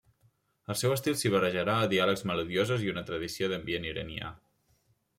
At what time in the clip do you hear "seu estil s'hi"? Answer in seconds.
0.81-1.31